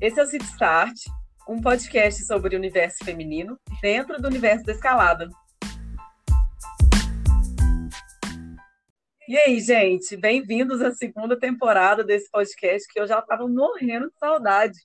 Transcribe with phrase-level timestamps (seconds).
[0.00, 0.96] Esse é o City Start,
[1.48, 5.28] um podcast sobre o universo feminino dentro do universo da escalada.
[9.26, 14.16] E aí, gente, bem-vindos à segunda temporada desse podcast que eu já estava morrendo de
[14.20, 14.78] saudade.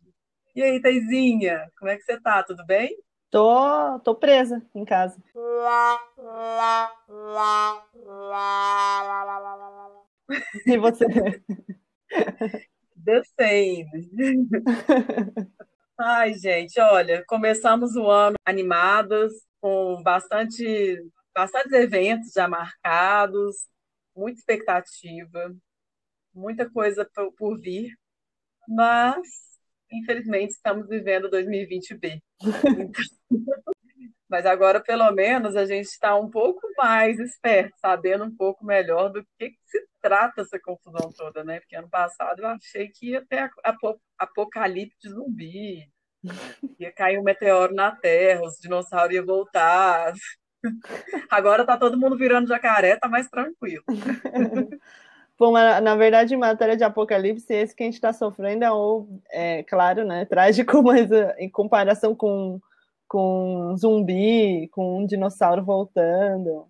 [0.55, 2.41] E aí, Taizinha, como é que você tá?
[2.41, 2.97] Tudo bem?
[3.29, 5.21] Tô, tô presa em casa.
[10.65, 11.05] E você?
[13.05, 13.89] The same.
[15.99, 19.31] Ai, gente, olha, começamos o ano animadas,
[19.61, 20.97] com bastante,
[21.33, 23.55] bastantes eventos já marcados,
[24.15, 25.55] muita expectativa,
[26.33, 27.91] muita coisa por vir,
[28.67, 29.19] mas
[29.91, 32.21] infelizmente estamos vivendo 2020B.
[34.33, 39.09] Mas agora, pelo menos, a gente está um pouco mais esperto, sabendo um pouco melhor
[39.09, 41.59] do que, que, se trata essa confusão toda, né?
[41.59, 43.47] Porque ano passado eu achei que ia ter
[44.17, 45.87] apocalipse zumbi,
[46.79, 50.13] ia cair um meteoro na Terra, os dinossauros iam voltar.
[51.29, 53.83] Agora tá todo mundo virando jacaré, tá mais tranquilo.
[55.37, 59.07] Bom, na verdade, em matéria de apocalipse, esse que a gente está sofrendo é, o,
[59.29, 62.59] é claro, né, trágico, mas eh, em comparação com
[63.13, 66.67] com um zumbi, com um dinossauro voltando.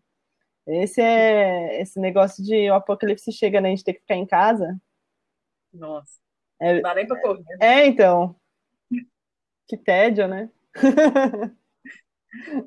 [0.68, 3.70] Esse é esse negócio de o apocalipse chega, né?
[3.70, 4.78] A gente tem que ficar em casa.
[5.74, 6.20] Nossa.
[6.60, 7.46] É, não dá nem pra correr.
[7.62, 8.36] É, então.
[9.66, 10.50] Que tédio, né?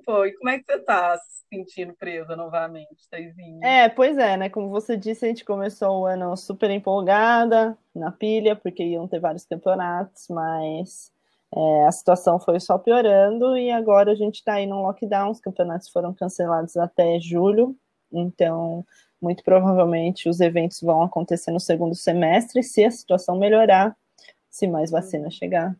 [0.06, 3.60] Pô, e como é que você tá se sentindo presa novamente, Taizinha?
[3.62, 4.48] É, pois é, né?
[4.48, 9.20] Como você disse, a gente começou o ano super empolgada, na pilha, porque iam ter
[9.20, 11.12] vários campeonatos, mas
[11.54, 15.30] é, a situação foi só piorando e agora a gente está aí no lockdown.
[15.30, 17.76] Os campeonatos foram cancelados até julho,
[18.12, 18.84] então
[19.20, 23.96] muito provavelmente os eventos vão acontecer no segundo semestre, se a situação melhorar,
[24.50, 25.74] se mais vacina chegar.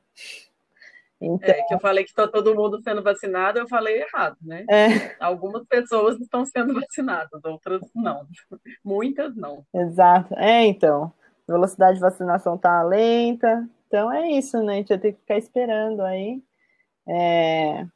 [1.20, 1.48] Então...
[1.48, 4.64] É, que eu falei que está todo mundo sendo vacinado, eu falei errado, né?
[4.68, 5.16] É.
[5.18, 8.26] Algumas pessoas estão sendo vacinadas, outras não.
[8.84, 9.64] Muitas não.
[9.74, 10.34] Exato.
[10.38, 11.12] É, então.
[11.48, 14.74] Velocidade de vacinação está lenta, então é isso, né?
[14.74, 16.42] A gente vai ter que ficar esperando aí.
[17.06, 17.86] É...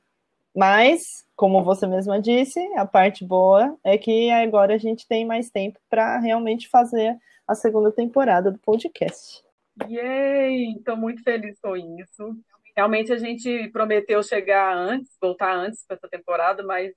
[0.54, 5.50] Mas, como você mesma disse, a parte boa é que agora a gente tem mais
[5.50, 9.42] tempo para realmente fazer a segunda temporada do podcast.
[9.88, 10.76] Yay!
[10.76, 12.36] Estou muito feliz com isso.
[12.76, 16.92] Realmente a gente prometeu chegar antes, voltar antes para essa temporada, mas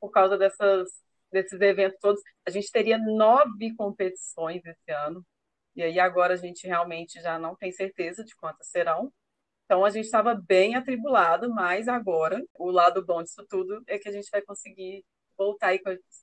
[0.00, 0.88] por causa dessas,
[1.32, 5.24] desses eventos todos, a gente teria nove competições esse ano.
[5.74, 9.12] E aí agora a gente realmente já não tem certeza de quantas serão.
[9.64, 14.08] Então a gente estava bem atribulado, mas agora o lado bom disso tudo é que
[14.08, 15.04] a gente vai conseguir
[15.36, 15.80] voltar aí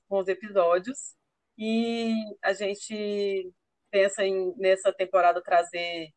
[0.08, 1.14] com os episódios
[1.58, 3.52] e a gente
[3.90, 6.08] pensa em nessa temporada trazer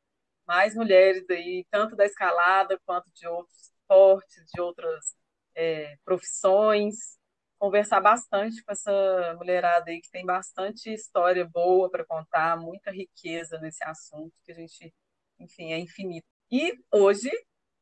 [0.48, 5.16] mais mulheres aí, tanto da escalada quanto de outros esportes, de outras
[5.56, 7.18] é, profissões,
[7.66, 13.58] conversar bastante com essa mulherada aí que tem bastante história boa para contar, muita riqueza
[13.58, 14.94] nesse assunto que a gente,
[15.40, 16.28] enfim, é infinito.
[16.52, 17.32] E hoje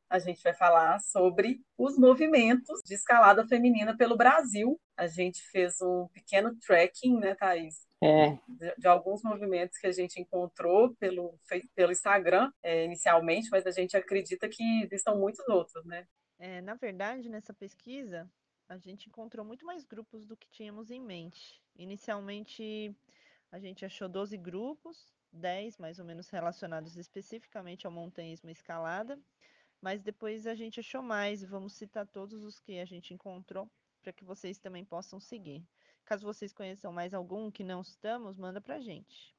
[0.10, 4.80] a gente vai falar sobre os movimentos de escalada feminina pelo Brasil.
[4.96, 7.86] A gente fez um pequeno tracking, né, Thaís?
[8.02, 8.38] É.
[8.48, 11.38] De, de alguns movimentos que a gente encontrou pelo,
[11.76, 16.06] pelo Instagram é, inicialmente, mas a gente acredita que existam muitos outros, né?
[16.40, 18.30] É, na verdade, nessa pesquisa,
[18.74, 21.62] a gente encontrou muito mais grupos do que tínhamos em mente.
[21.76, 22.96] Inicialmente,
[23.52, 29.20] a gente achou 12 grupos, 10 mais ou menos relacionados especificamente ao montanhismo escalada,
[29.80, 33.70] mas depois a gente achou mais e vamos citar todos os que a gente encontrou
[34.02, 35.64] para que vocês também possam seguir.
[36.04, 39.36] Caso vocês conheçam mais algum que não estamos, manda para a gente.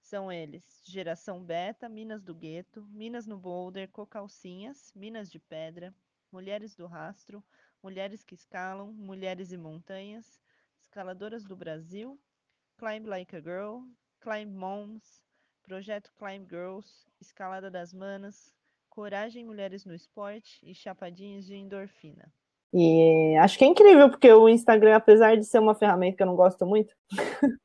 [0.00, 5.94] São eles: Geração Beta, Minas do Gueto, Minas no Boulder, Cocalcinhas, Minas de Pedra,
[6.32, 7.42] Mulheres do Rastro,
[7.82, 10.40] Mulheres que Escalam, Mulheres e Montanhas,
[10.80, 12.18] Escaladoras do Brasil,
[12.76, 13.80] Climb Like a Girl,
[14.20, 15.22] Climb Moms,
[15.62, 18.52] Projeto Climb Girls, Escalada das Manas,
[18.88, 22.32] Coragem Mulheres no Esporte e Chapadinhas de Endorfina.
[22.72, 26.26] E acho que é incrível, porque o Instagram, apesar de ser uma ferramenta que eu
[26.26, 26.94] não gosto muito,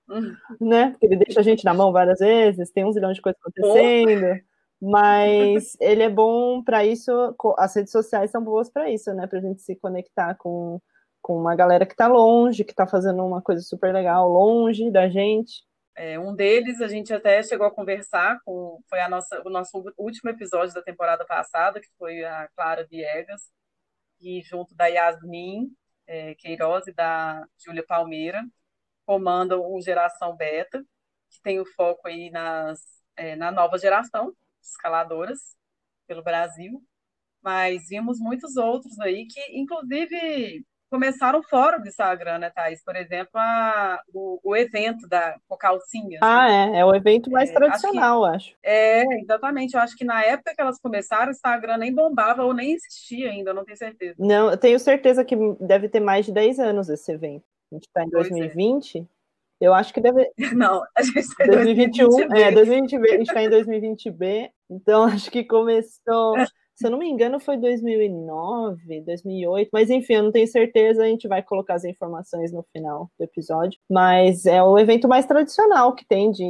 [0.09, 0.35] hum.
[0.61, 0.91] né?
[0.91, 4.41] Porque ele deixa a gente na mão várias vezes, tem um zilhão de coisas acontecendo.
[4.85, 9.25] Mas ele é bom para isso, as redes sociais são boas para isso, né?
[9.25, 10.77] Para a gente se conectar com,
[11.21, 15.07] com uma galera que está longe, que está fazendo uma coisa super legal longe da
[15.07, 15.63] gente.
[15.95, 19.81] É, um deles a gente até chegou a conversar com, foi a nossa, o nosso
[19.97, 23.41] último episódio da temporada passada, que foi a Clara Viegas,
[24.19, 25.71] e junto da Yasmin
[26.05, 28.43] é, Queiroz e da Júlia Palmeira,
[29.05, 30.83] comandam o Geração Beta,
[31.29, 32.81] que tem o foco aí nas,
[33.15, 35.39] é, na nova geração, escaladoras.
[36.07, 36.81] pelo Brasil,
[37.41, 42.83] mas vimos muitos outros aí que, inclusive, começaram fora do Instagram, né, Thaís?
[42.83, 46.19] Por exemplo, a, o, o evento da Cocalcinha.
[46.21, 48.57] Ah, é, é o evento mais é, tradicional, acho, que, acho.
[48.63, 49.73] É, exatamente.
[49.73, 53.31] Eu acho que na época que elas começaram, o Instagram nem bombava ou nem existia
[53.31, 54.15] ainda, não tenho certeza.
[54.19, 57.43] Não, eu tenho certeza que deve ter mais de 10 anos esse evento.
[57.71, 58.99] A gente está em 2020.
[58.99, 59.12] É.
[59.63, 60.29] Eu acho que deve.
[60.53, 62.09] Não, a gente está em 2021.
[62.09, 66.35] 2020 é, 2020, a gente está em 2020B, então acho que começou.
[66.75, 71.05] Se eu não me engano, foi 2009, 2008, mas enfim, eu não tenho certeza, a
[71.05, 73.79] gente vai colocar as informações no final do episódio.
[73.89, 76.43] Mas é o evento mais tradicional que tem de,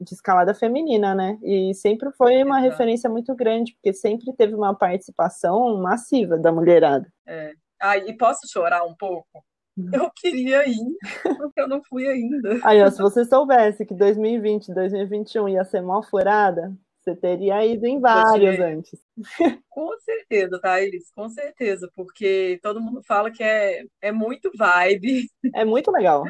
[0.00, 1.38] de escalada feminina, né?
[1.42, 2.70] E sempre foi uma Exato.
[2.70, 7.06] referência muito grande, porque sempre teve uma participação massiva da mulherada.
[7.28, 7.52] É.
[7.80, 9.44] Ah, e posso chorar um pouco?
[9.92, 10.96] Eu queria ir,
[11.36, 12.58] porque eu não fui ainda.
[12.62, 16.74] Aí, ó, se você soubesse que 2020, 2021 ia ser mal furada,
[17.06, 19.00] você teria ido em vários antes.
[19.70, 25.28] Com certeza, Thaís, com certeza, porque todo mundo fala que é, é muito vibe.
[25.54, 26.24] É muito legal.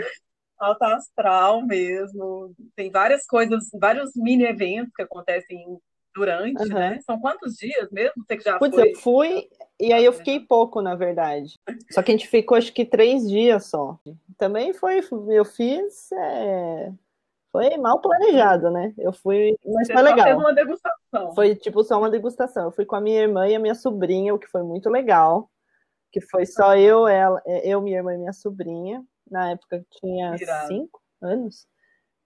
[0.59, 2.55] Alta astral mesmo.
[2.75, 5.79] Tem várias coisas, vários mini eventos que acontecem
[6.17, 6.75] durante, uhum.
[6.75, 6.99] né?
[7.05, 8.25] São quantos dias mesmo?
[8.25, 8.91] Você que já Putz, foi?
[8.91, 9.49] eu fui
[9.79, 11.61] e aí eu fiquei pouco, na verdade.
[11.91, 13.99] Só que a gente ficou acho que três dias só.
[14.39, 16.91] Também foi, eu fiz é,
[17.53, 18.95] foi mal planejado, né?
[18.97, 20.27] Eu fui, mas Você foi legal.
[20.27, 21.35] Fez uma degustação.
[21.35, 22.65] Foi tipo só uma degustação.
[22.65, 25.51] Eu fui com a minha irmã e a minha sobrinha, o que foi muito legal.
[26.11, 29.05] Que foi só eu, ela, é, eu, minha irmã e minha sobrinha.
[29.31, 30.37] Na época tinha
[30.67, 31.67] cinco anos.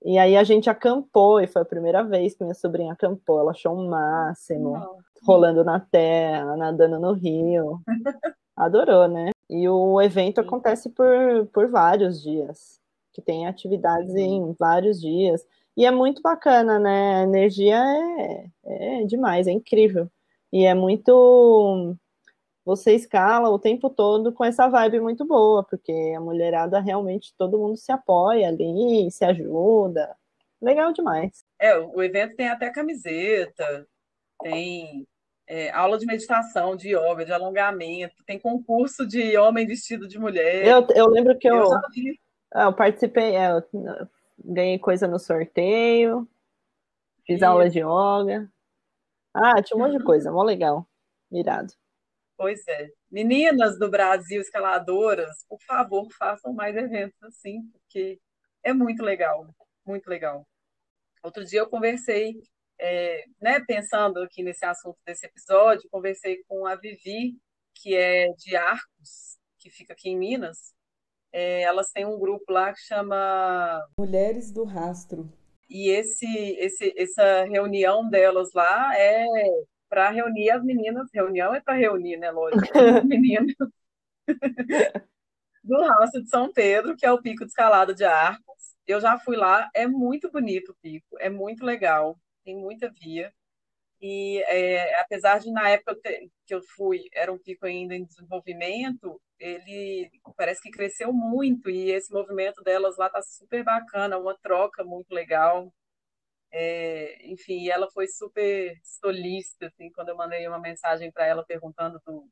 [0.02, 3.40] E aí a gente acampou, e foi a primeira vez que minha sobrinha acampou.
[3.40, 4.98] Ela achou um máximo, Não.
[5.22, 7.80] rolando na terra, nadando no rio.
[8.56, 9.30] Adorou, né?
[9.48, 12.80] E o evento acontece por, por vários dias
[13.12, 15.46] que tem atividades em vários dias.
[15.76, 17.16] E é muito bacana, né?
[17.16, 20.10] A energia é, é demais, é incrível.
[20.52, 21.96] E é muito.
[22.64, 27.58] Você escala o tempo todo com essa vibe muito boa, porque a mulherada realmente todo
[27.58, 30.14] mundo se apoia ali, se ajuda.
[30.60, 31.44] Legal demais.
[31.58, 33.86] É, o evento tem até camiseta,
[34.42, 35.06] tem
[35.46, 40.66] é, aula de meditação, de yoga, de alongamento, tem concurso de homem vestido de mulher.
[40.66, 41.72] Eu, eu lembro que eu, eu
[42.52, 43.62] ah, eu participei, é, eu
[44.44, 46.28] ganhei coisa no sorteio,
[47.26, 48.50] fiz aula de yoga.
[49.32, 50.86] Ah, tinha um monte de coisa, mó legal.
[51.30, 51.72] Mirado.
[52.40, 52.88] Pois é.
[53.10, 58.18] Meninas do Brasil, escaladoras, por favor, façam mais eventos assim, porque
[58.64, 59.46] é muito legal,
[59.84, 60.48] muito legal.
[61.22, 62.40] Outro dia eu conversei,
[62.80, 67.36] é, né, pensando aqui nesse assunto desse episódio, conversei com a Vivi,
[67.74, 70.72] que é de Arcos, que fica aqui em Minas,
[71.34, 75.30] é, elas têm um grupo lá que chama Mulheres do Rastro.
[75.68, 76.26] E esse,
[76.58, 79.26] esse, essa reunião delas lá é
[79.90, 81.08] para reunir as meninas.
[81.12, 82.30] Reunião é para reunir, né?
[82.30, 82.62] Lógico.
[82.78, 83.52] As meninas
[85.62, 88.74] do Rastro de São Pedro, que é o pico de escalada de Arcos.
[88.86, 93.32] Eu já fui lá, é muito bonito o pico, é muito legal, tem muita via.
[94.00, 96.00] E é, apesar de na época
[96.46, 101.90] que eu fui, era um pico ainda em desenvolvimento, ele parece que cresceu muito e
[101.90, 105.72] esse movimento delas lá tá super bacana, uma troca muito legal.
[106.52, 112.00] É, enfim, ela foi super solista, assim, quando eu mandei uma mensagem para ela perguntando
[112.04, 112.28] do,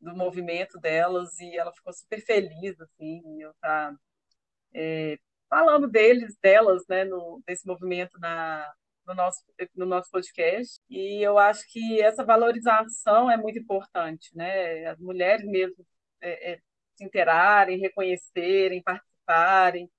[0.00, 3.94] do movimento delas e ela ficou super feliz, assim, eu tá
[4.74, 8.72] é, falando deles, delas, né, no, desse movimento na,
[9.06, 9.42] no nosso,
[9.74, 10.80] no nosso podcast.
[10.90, 14.86] E eu acho que essa valorização é muito importante, né?
[14.86, 15.86] As mulheres mesmo
[16.20, 16.58] é, é,
[16.94, 19.90] se interarem, reconhecerem, participarem.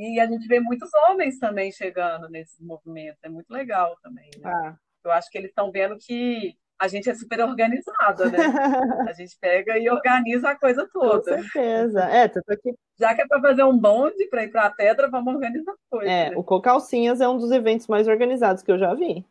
[0.00, 4.30] E a gente vê muitos homens também chegando nesse movimento, é muito legal também.
[4.38, 4.50] Né?
[4.50, 4.76] Ah.
[5.04, 8.38] Eu acho que eles estão vendo que a gente é super organizada, né?
[9.10, 11.36] A gente pega e organiza a coisa toda.
[11.36, 12.00] Com certeza.
[12.04, 12.74] É, aqui.
[12.98, 15.76] Já que é para fazer um bonde para ir para a pedra, vamos organizar a
[15.90, 16.10] coisa.
[16.10, 16.36] É, né?
[16.36, 19.26] o Cocalcinhas é um dos eventos mais organizados que eu já vi.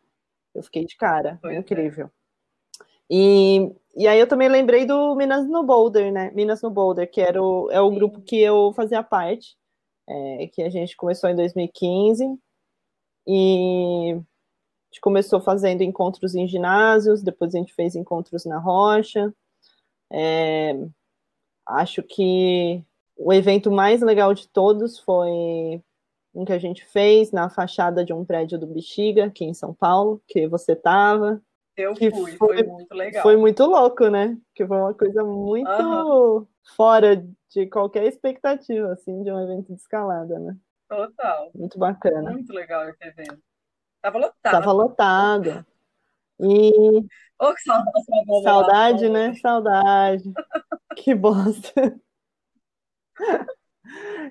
[0.54, 1.40] Eu fiquei de cara.
[1.42, 1.58] Pois é.
[1.58, 2.06] incrível.
[2.06, 2.10] É.
[3.10, 6.30] E, e aí eu também lembrei do Minas no Boulder, né?
[6.32, 7.94] Minas no Boulder, que era o, é o Sim.
[7.96, 9.56] grupo que eu fazia parte,
[10.10, 12.38] é, que a gente começou em 2015.
[13.26, 19.32] E a gente começou fazendo encontros em ginásios, depois a gente fez encontros na rocha.
[20.12, 20.74] É,
[21.66, 22.82] acho que
[23.16, 25.80] o evento mais legal de todos foi
[26.34, 29.74] um que a gente fez na fachada de um prédio do Bexiga, aqui em São
[29.74, 31.40] Paulo, que você estava.
[31.80, 33.22] Eu fui, foi, foi, muito legal.
[33.22, 34.36] Foi muito louco, né?
[34.54, 36.46] Que foi uma coisa muito uhum.
[36.76, 37.16] fora
[37.48, 40.56] de qualquer expectativa, assim, de um evento de escalada, né?
[40.88, 41.50] Total.
[41.54, 42.30] Muito bacana.
[42.30, 43.38] Muito legal esse evento.
[44.02, 44.52] Tava lotado.
[44.52, 45.66] Tava lotado.
[46.40, 47.04] E
[47.38, 49.34] Ô, que saudade, saudade, né?
[49.34, 50.24] Saudade.
[50.96, 52.00] que bosta.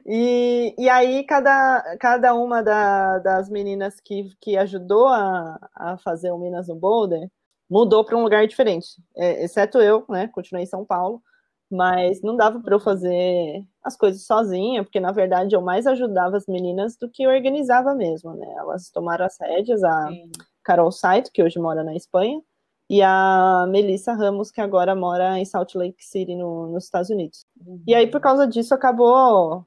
[0.05, 6.31] E, e aí, cada, cada uma da, das meninas que, que ajudou a, a fazer
[6.31, 7.29] o Minas no Boulder
[7.69, 10.27] mudou para um lugar diferente, é, exceto eu, né?
[10.27, 11.21] Continuei em São Paulo,
[11.69, 16.35] mas não dava para eu fazer as coisas sozinha, porque na verdade eu mais ajudava
[16.37, 18.51] as meninas do que organizava mesmo, né?
[18.57, 20.31] Elas tomaram as rédeas, a Sim.
[20.63, 22.41] Carol Saito, que hoje mora na Espanha,
[22.89, 27.45] e a Melissa Ramos, que agora mora em Salt Lake City, no, nos Estados Unidos.
[27.63, 27.83] Uhum.
[27.85, 29.63] E aí, por causa disso, acabou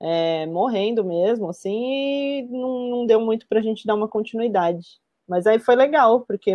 [0.00, 5.00] é, morrendo mesmo, assim, e não, não deu muito para a gente dar uma continuidade.
[5.26, 6.52] Mas aí foi legal, porque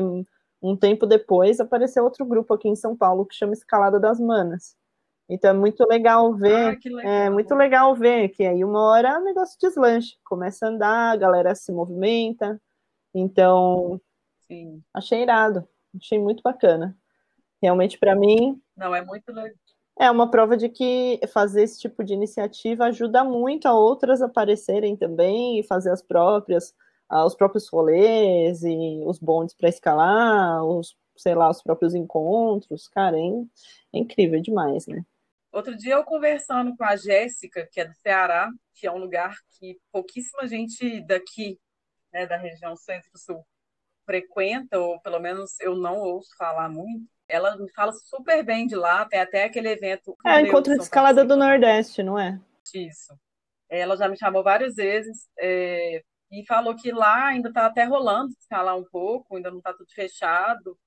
[0.62, 4.76] um tempo depois apareceu outro grupo aqui em São Paulo que chama Escalada das Manas.
[5.30, 7.12] Então é muito legal ver, ah, legal.
[7.12, 11.18] é muito legal ver que aí uma hora o negócio deslancha, começa a andar, a
[11.18, 12.60] galera se movimenta.
[13.14, 14.02] Então,
[14.48, 14.84] Sim.
[14.94, 15.68] achei irado.
[15.96, 16.98] Achei muito bacana.
[17.62, 18.62] Realmente, para mim.
[18.76, 19.56] Não, é muito legal.
[20.00, 24.96] É uma prova de que fazer esse tipo de iniciativa ajuda muito a outras aparecerem
[24.96, 26.74] também e fazer as próprias,
[27.10, 32.88] os próprios rolês e os bondes para escalar, os, sei lá, os próprios encontros.
[32.88, 33.28] Cara, é,
[33.94, 35.04] é incrível demais, né?
[35.52, 39.36] Outro dia eu conversando com a Jéssica, que é do Ceará, que é um lugar
[39.58, 41.60] que pouquíssima gente daqui,
[42.14, 43.44] né, da região centro-sul,
[44.06, 48.76] frequenta, ou pelo menos eu não ouço falar muito, ela me fala super bem de
[48.76, 50.16] lá, tem até aquele evento.
[50.26, 52.40] É, encontro de escalada do Nordeste, não é?
[52.74, 53.14] Isso.
[53.70, 58.34] Ela já me chamou várias vezes é, e falou que lá ainda está até rolando
[58.40, 60.78] escalar um pouco, ainda não está tudo fechado.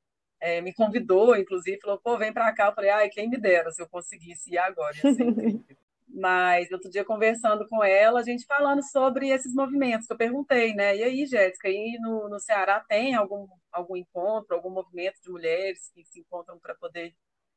[0.40, 2.66] É, me convidou, inclusive, falou: pô, vem para cá.
[2.66, 4.94] Eu falei: ai, quem me dera se eu conseguisse ir agora.
[6.14, 10.75] Mas outro dia conversando com ela, a gente falando sobre esses movimentos, que eu perguntei,
[10.75, 10.94] né?
[10.94, 15.90] E aí, Jéssica, aí no, no Ceará tem algum, algum encontro, algum movimento de mulheres
[15.94, 17.14] que se encontram para poder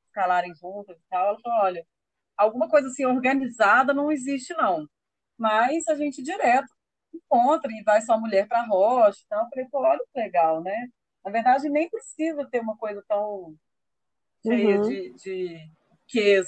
[0.08, 1.28] escalarem juntas e tal?
[1.28, 1.86] Ela falou, olha,
[2.38, 4.88] alguma coisa assim organizada não existe, não.
[5.38, 6.75] Mas a gente direto
[7.16, 9.44] encontra e vai só mulher para a rocha e tal.
[9.44, 10.88] Eu falei, pô, olha que legal, né?
[11.24, 13.56] Na verdade, nem precisa ter uma coisa tão
[14.46, 14.88] cheia uhum.
[14.88, 15.72] de, de
[16.08, 16.48] ques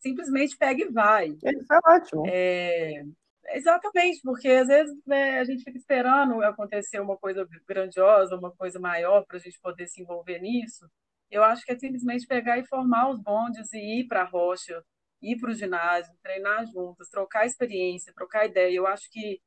[0.00, 1.28] simplesmente pega e vai.
[1.28, 2.24] Isso é ótimo.
[2.26, 3.04] É,
[3.48, 8.78] exatamente, porque às vezes né, a gente fica esperando acontecer uma coisa grandiosa, uma coisa
[8.78, 10.88] maior para a gente poder se envolver nisso.
[11.30, 14.82] Eu acho que é simplesmente pegar e formar os bondes e ir para a rocha,
[15.20, 18.74] ir para o ginásio, treinar juntas, trocar experiência, trocar ideia.
[18.74, 19.40] Eu acho que,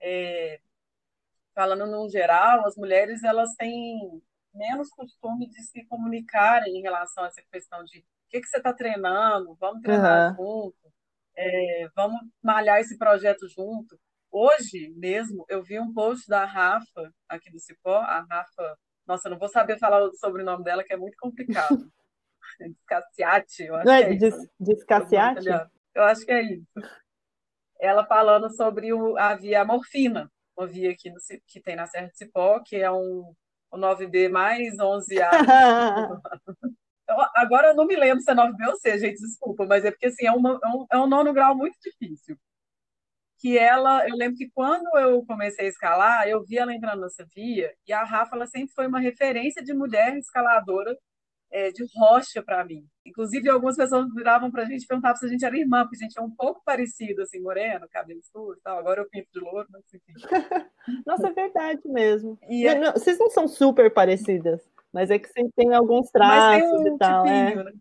[0.00, 0.60] é,
[1.54, 4.22] falando no geral, as mulheres elas têm
[4.54, 8.58] menos costume de se comunicarem em relação a essa questão de o que, que você
[8.58, 9.56] está treinando?
[9.58, 10.64] Vamos treinar uhum.
[10.64, 10.92] junto.
[11.34, 13.98] É, vamos malhar esse projeto junto.
[14.30, 17.96] Hoje mesmo, eu vi um post da Rafa, aqui do Cipó.
[17.96, 21.90] A Rafa, nossa, não vou saber falar o sobrenome dela, que é muito complicado.
[22.60, 24.50] Descaciate, eu acho não é, que é isso.
[24.60, 25.48] Descaciate?
[25.94, 26.66] Eu acho que é isso.
[27.80, 32.08] Ela falando sobre o, a via morfina, uma via aqui no, que tem na Serra
[32.08, 33.34] de Cipó, que é um,
[33.70, 35.30] o 9B mais 11A.
[37.34, 40.06] Agora eu não me lembro se é 9B ou C, gente, desculpa, mas é porque
[40.06, 42.36] assim, é, uma, é, um, é um nono grau muito difícil.
[43.40, 47.24] Que ela, eu lembro que quando eu comecei a escalar, eu vi ela entrando nessa
[47.34, 50.96] via, e a Rafa ela sempre foi uma referência de mulher escaladora
[51.50, 52.86] é, de rocha para mim.
[53.06, 55.96] Inclusive, algumas pessoas viravam para a gente e perguntavam se a gente era irmã, porque
[55.96, 58.78] a gente é um pouco parecido, assim, moreno, cabelo escuro e tal.
[58.78, 60.12] Agora eu pinto de louro, mas enfim.
[61.06, 62.38] Nossa, é verdade mesmo.
[62.48, 62.78] E não, é...
[62.78, 64.68] não, vocês não são super parecidas.
[64.92, 67.26] Mas é que sempre tem alguns traços tem um e tal.
[67.26, 67.46] É.
[67.46, 67.64] Tipinho, é.
[67.64, 67.72] Né?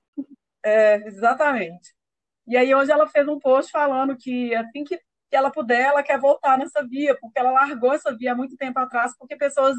[0.64, 1.96] é, exatamente.
[2.48, 5.00] E aí hoje ela fez um post falando que assim que
[5.32, 8.80] ela puder, ela quer voltar nessa via, porque ela largou essa via há muito tempo
[8.80, 9.76] atrás, porque pessoas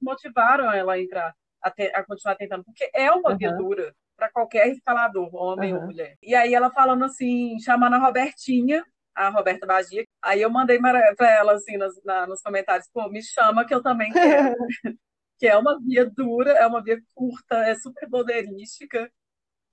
[0.00, 3.36] motivaram ela a entrar, a, ter, a continuar tentando, porque é uma uhum.
[3.36, 5.80] via dura para qualquer escalador, homem uhum.
[5.80, 6.16] ou mulher.
[6.22, 10.04] E aí ela falando assim, chamando a Robertinha, a Roberta Bagia.
[10.22, 13.82] Aí eu mandei para ela assim nos, na, nos comentários, pô, me chama que eu
[13.82, 14.54] também quero.
[15.38, 19.10] que é uma via dura, é uma via curta, é super bandeirística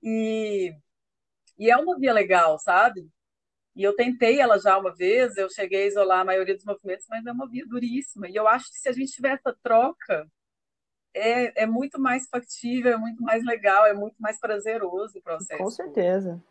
[0.01, 0.73] e,
[1.59, 3.07] e é uma via legal, sabe?
[3.75, 7.05] E eu tentei ela já uma vez, eu cheguei a isolar a maioria dos movimentos,
[7.09, 8.27] mas é uma via duríssima.
[8.27, 10.27] E eu acho que se a gente tiver essa troca,
[11.13, 15.63] é, é muito mais factível, é muito mais legal, é muito mais prazeroso o processo.
[15.63, 16.41] Com certeza.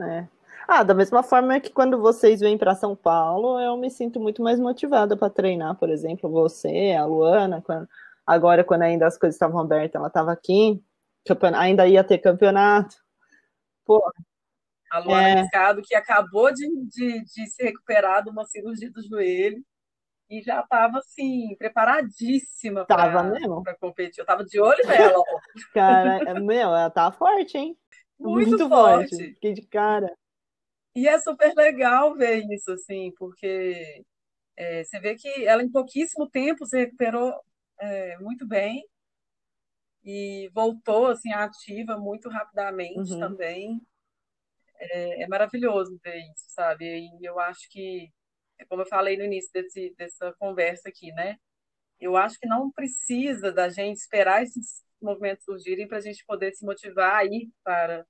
[0.00, 0.26] É.
[0.66, 4.42] Ah, da mesma forma que quando vocês vêm para São Paulo, eu me sinto muito
[4.42, 7.88] mais motivada para treinar, por exemplo, você, a Luana, quando
[8.26, 10.82] Agora, quando ainda as coisas estavam abertas, ela estava aqui,
[11.54, 12.96] ainda ia ter campeonato.
[13.84, 14.02] Pô,
[14.90, 15.82] a Luana é...
[15.82, 19.62] Que acabou de, de, de se recuperar de uma cirurgia do joelho.
[20.38, 24.20] E já estava assim, preparadíssima para competir.
[24.20, 25.22] Eu estava de olho nela.
[25.72, 27.76] Cara, é, meu, ela tá forte, hein?
[28.18, 29.10] Muito, Muito forte.
[29.10, 29.34] forte.
[29.34, 30.12] Fiquei de cara.
[30.94, 34.04] E é super legal ver isso, assim, porque
[34.56, 37.34] é, você vê que ela em pouquíssimo tempo se recuperou
[37.80, 38.84] é, muito bem
[40.04, 43.18] e voltou assim ativa muito rapidamente uhum.
[43.18, 43.80] também.
[44.76, 46.84] É, é, maravilhoso ver isso, sabe?
[46.84, 48.10] E eu acho que,
[48.68, 51.36] como eu falei no início desse, dessa conversa aqui, né?
[51.98, 56.52] Eu acho que não precisa da gente esperar esses movimentos surgirem para a gente poder
[56.54, 58.06] se motivar a ir para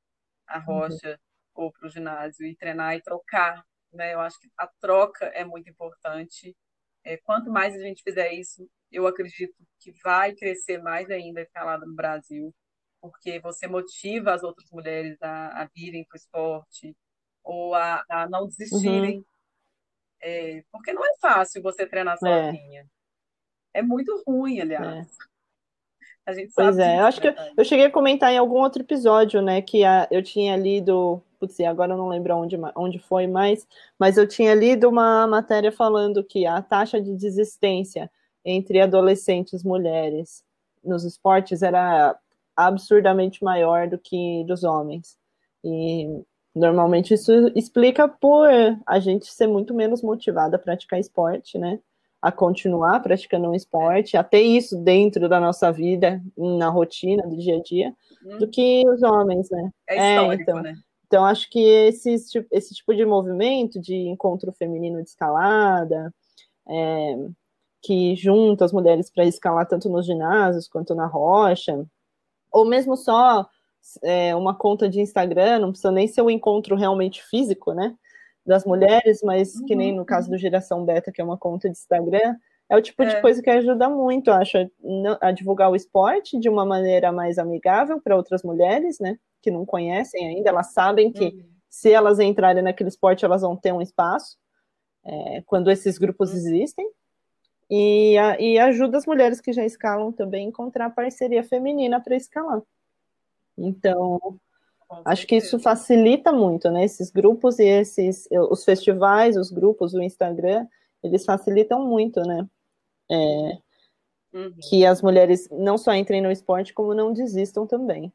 [0.46, 0.64] a uhum.
[0.64, 1.10] rocha
[1.56, 1.64] uhum.
[1.64, 4.14] ou para o ginásio e treinar e trocar, né?
[4.14, 6.56] Eu acho que a troca é muito importante.
[7.04, 11.42] É, quanto mais a gente fizer isso, eu acredito que vai crescer mais ainda a
[11.42, 12.54] escalada no Brasil,
[13.00, 16.96] porque você motiva as outras mulheres a, a virem para o esporte
[17.42, 19.18] ou a, a não desistirem.
[19.18, 19.24] Uhum.
[20.26, 22.16] É, porque não é fácil você treinar é.
[22.16, 22.86] sozinha.
[23.74, 25.06] É, é muito ruim, aliás.
[25.06, 25.34] É.
[26.26, 28.56] A gente sabe pois é, eu acho que eu, eu, cheguei a comentar em algum
[28.56, 32.98] outro episódio, né, que a, eu tinha lido, putz, agora eu não lembro onde, onde
[32.98, 38.10] foi mais, mas eu tinha lido uma matéria falando que a taxa de desistência
[38.42, 40.42] entre adolescentes mulheres
[40.82, 42.18] nos esportes era
[42.56, 45.18] absurdamente maior do que dos homens.
[45.62, 46.24] E
[46.54, 48.48] normalmente isso explica por
[48.86, 51.80] a gente ser muito menos motivada a praticar esporte, né?
[52.24, 57.36] a continuar praticando um esporte, a ter isso dentro da nossa vida, na rotina do
[57.36, 57.94] dia a dia,
[58.24, 58.38] hum.
[58.38, 59.70] do que os homens, né?
[59.86, 60.74] É histórico, é, então, né?
[61.06, 62.14] Então, acho que esse,
[62.50, 66.10] esse tipo de movimento de encontro feminino de escalada,
[66.66, 67.14] é,
[67.82, 71.84] que junta as mulheres para escalar tanto nos ginásios quanto na rocha,
[72.50, 73.46] ou mesmo só
[74.02, 77.96] é, uma conta de Instagram, não precisa nem ser um encontro realmente físico, né?
[78.46, 81.78] das mulheres, mas que nem no caso do Geração Beta, que é uma conta de
[81.78, 82.36] Instagram,
[82.68, 83.06] é o tipo é.
[83.06, 84.58] de coisa que ajuda muito, acho,
[85.20, 89.64] a divulgar o esporte de uma maneira mais amigável para outras mulheres, né, que não
[89.64, 91.44] conhecem ainda, elas sabem que uhum.
[91.68, 94.36] se elas entrarem naquele esporte, elas vão ter um espaço,
[95.04, 96.36] é, quando esses grupos uhum.
[96.36, 96.86] existem,
[97.70, 102.14] e, a, e ajuda as mulheres que já escalam também a encontrar parceria feminina para
[102.14, 102.60] escalar.
[103.56, 104.38] Então,
[105.04, 106.84] Acho que isso facilita muito, né?
[106.84, 110.66] Esses grupos e esses, os festivais, os grupos, o Instagram,
[111.02, 112.46] eles facilitam muito, né?
[113.10, 113.58] É,
[114.32, 114.54] uhum.
[114.68, 118.12] Que as mulheres não só entrem no esporte, como não desistam também.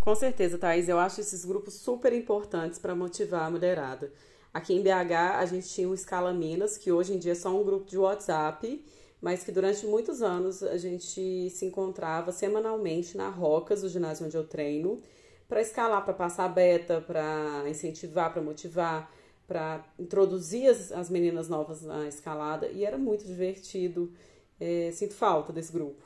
[0.00, 0.88] Com certeza, Thaís.
[0.88, 4.12] Eu acho esses grupos super importantes para motivar a mulherada.
[4.54, 7.50] Aqui em BH, a gente tinha o Escala Minas, que hoje em dia é só
[7.50, 8.82] um grupo de WhatsApp,
[9.20, 14.36] mas que durante muitos anos a gente se encontrava semanalmente na Rocas, o ginásio onde
[14.36, 15.00] eu treino,
[15.48, 19.10] para escalar, para passar beta, para incentivar, para motivar,
[19.46, 24.12] para introduzir as, as, meninas novas na escalada e era muito divertido.
[24.60, 26.02] É, sinto falta desse grupo.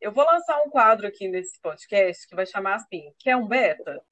[0.00, 4.02] Eu vou lançar um quadro aqui nesse podcast que vai chamar assim: Quer um beta?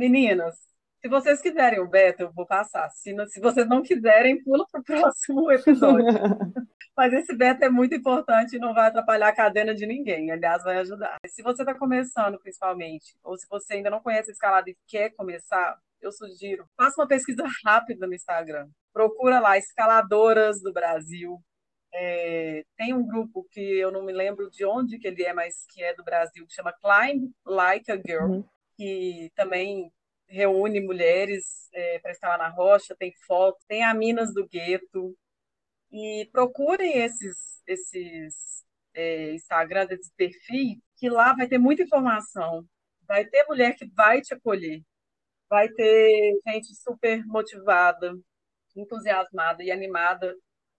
[0.00, 0.56] Meninas,
[1.02, 2.88] se vocês quiserem o beta, eu vou passar.
[2.88, 6.06] Se, não, se vocês não quiserem, pula para o próximo episódio.
[6.96, 10.30] Mas esse beta é muito importante e não vai atrapalhar a cadena de ninguém.
[10.30, 11.18] Aliás, vai ajudar.
[11.26, 15.10] Se você está começando, principalmente, ou se você ainda não conhece a escalada e quer
[15.10, 18.66] começar, eu sugiro, faça uma pesquisa rápida no Instagram.
[18.90, 21.38] Procura lá, Escaladoras do Brasil.
[21.92, 25.66] É, tem um grupo que eu não me lembro de onde que ele é, mas
[25.68, 28.44] que é do Brasil, que chama Climb Like a Girl, uhum.
[28.80, 29.92] Que também
[30.26, 35.14] reúne mulheres é, para estar lá na rocha, tem fotos, tem a Minas do Gueto.
[35.92, 38.64] E procurem esses, esses
[38.94, 42.64] é, Instagram, esses perfis, que lá vai ter muita informação.
[43.06, 44.80] Vai ter mulher que vai te acolher.
[45.46, 48.14] Vai ter gente super motivada,
[48.74, 50.34] entusiasmada e animada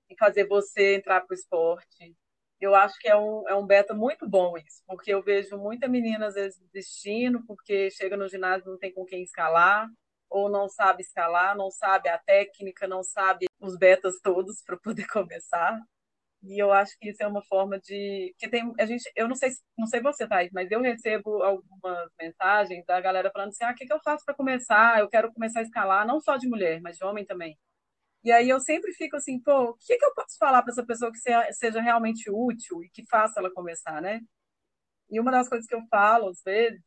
[0.10, 2.16] em fazer você entrar para o esporte,
[2.62, 5.88] eu acho que é um, é um beta muito bom isso, porque eu vejo muita
[5.88, 9.88] menina às vezes desistindo, porque chega no ginásio não tem com quem escalar,
[10.30, 15.08] ou não sabe escalar, não sabe a técnica, não sabe os betas todos para poder
[15.12, 15.80] começar.
[16.44, 19.36] E eu acho que isso é uma forma de que tem a gente, eu não
[19.36, 23.72] sei, não sei você, Thaís, mas eu recebo algumas mensagens da galera falando assim: "Ah,
[23.72, 25.00] o que que eu faço para começar?
[25.00, 27.58] Eu quero começar a escalar, não só de mulher, mas de homem também".
[28.24, 30.86] E aí eu sempre fico assim, pô, o que, que eu posso falar para essa
[30.86, 31.20] pessoa que
[31.54, 34.22] seja realmente útil e que faça ela começar, né?
[35.10, 36.82] E uma das coisas que eu falo, às vezes,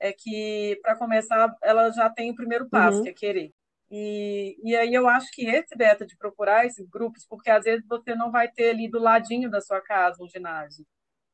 [0.00, 3.04] é que para começar ela já tem o primeiro passo, uhum.
[3.04, 3.52] que é querer.
[3.90, 7.86] E, e aí eu acho que esse beta de procurar esses grupos, porque às vezes
[7.86, 10.84] você não vai ter ali do ladinho da sua casa um ginásio.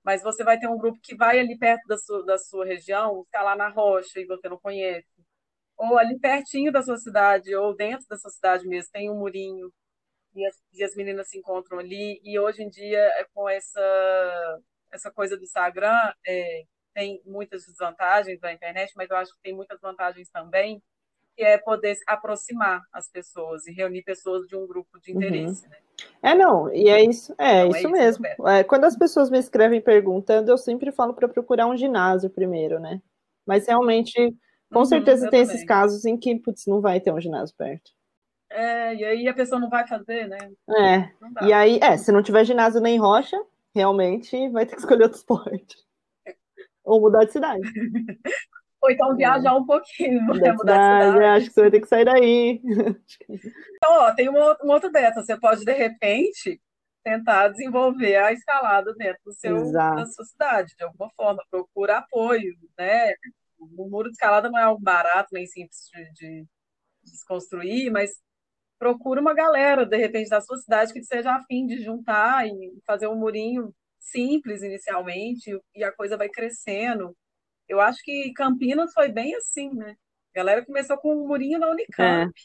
[0.05, 3.23] mas você vai ter um grupo que vai ali perto da sua, da sua região,
[3.23, 5.09] está lá na rocha e você não conhece,
[5.81, 9.73] ou ali pertinho da sua cidade, ou dentro da sua cidade mesmo, tem um murinho,
[10.35, 14.61] e as, e as meninas se encontram ali, e hoje em dia, é com essa,
[14.93, 16.65] essa coisa do Instagram, é,
[16.95, 20.83] tem muitas desvantagens da internet, mas eu acho que tem muitas vantagens também,
[21.35, 25.17] que é poder aproximar as pessoas e reunir pessoas de um grupo de uhum.
[25.17, 25.71] interesse, uhum.
[25.71, 25.77] né?
[26.23, 28.49] É, não, e é isso, é, então, isso, é isso mesmo.
[28.49, 32.79] É, quando as pessoas me escrevem perguntando, eu sempre falo para procurar um ginásio primeiro,
[32.79, 33.01] né?
[33.47, 34.35] Mas realmente,
[34.73, 35.55] com uhum, certeza tem também.
[35.55, 37.91] esses casos em que, putz, não vai ter um ginásio perto.
[38.51, 40.39] É, e aí a pessoa não vai fazer, né?
[40.77, 43.41] É, e aí, é, se não tiver ginásio nem rocha,
[43.75, 45.77] realmente vai ter que escolher outro esporte.
[46.85, 47.61] Ou mudar de cidade.
[48.83, 51.25] Ou então viajar um pouquinho, mudar, mudar de cidade.
[51.25, 52.61] Acho que você vai ter que sair daí.
[53.77, 55.23] Então, ó, tem uma, uma outra beta.
[55.23, 56.61] Você pode, de repente,
[57.03, 61.43] tentar desenvolver a escalada dentro do seu, da sua cidade, de alguma forma.
[61.51, 63.15] Procura apoio, né?
[63.61, 66.47] O muro de escalada não é algo barato, nem simples de, de
[67.05, 68.11] desconstruir, mas
[68.79, 72.53] procura uma galera, de repente, da sua cidade que seja afim de juntar e
[72.87, 77.15] fazer um murinho simples inicialmente, e a coisa vai crescendo.
[77.69, 79.95] Eu acho que Campinas foi bem assim, né?
[80.35, 82.43] A galera começou com um murinho na Unicamp, é.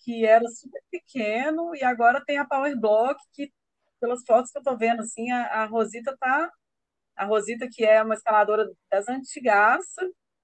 [0.00, 3.50] que era super pequeno, e agora tem a Power Block, que,
[3.98, 6.50] pelas fotos que eu tô vendo, assim, a, a Rosita tá.
[7.16, 9.86] A Rosita, que é uma escaladora das antigas,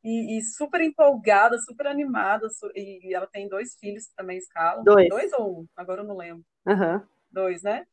[0.04, 4.82] e, e, super empolgada, super animada, e ela tem dois filhos também escalam.
[4.82, 5.08] Dois.
[5.08, 5.66] Dois ou um?
[5.76, 6.44] Agora eu não lembro.
[6.66, 7.00] Uhum.
[7.30, 7.84] Dois, né?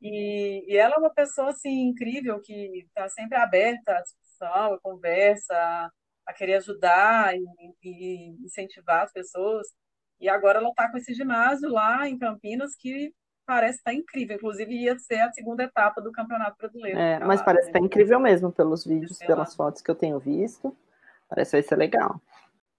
[0.00, 5.54] E, e ela é uma pessoa, assim, incrível, que está sempre aberta discussão, a conversa,
[5.54, 5.90] a,
[6.26, 7.44] a querer ajudar e,
[7.82, 9.66] e, incentivar as pessoas.
[10.20, 13.12] E agora ela está com esse ginásio lá em Campinas que
[13.46, 14.36] parece estar tá incrível.
[14.36, 16.98] Inclusive, ia ser a segunda etapa do Campeonato Brasileiro.
[16.98, 19.56] É, mas parece estar tá incrível mesmo pelos vídeos, pelas lá.
[19.56, 20.76] fotos que eu tenho visto.
[21.28, 22.20] Parece que vai ser legal.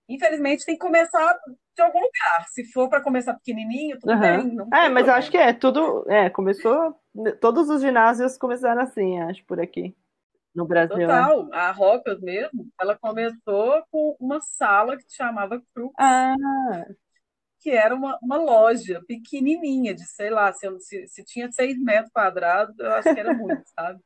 [0.09, 1.37] Infelizmente, tem que começar
[1.75, 2.47] de algum lugar.
[2.47, 4.19] Se for para começar pequenininho, tudo uhum.
[4.19, 4.57] bem.
[4.73, 6.09] é, mas eu acho que é tudo.
[6.09, 6.95] É, começou.
[7.41, 9.95] Todos os ginásios começaram assim, acho, por aqui
[10.57, 10.97] no Brasil.
[10.97, 11.05] Né?
[11.05, 11.49] Total.
[11.53, 15.93] A Rocas mesmo, ela começou com uma sala que se chamava Crux.
[15.99, 16.35] Ah.
[17.59, 22.11] Que era uma, uma loja pequenininha, de sei lá, se, se, se tinha seis metros
[22.11, 23.99] quadrados, eu acho que era muito, sabe?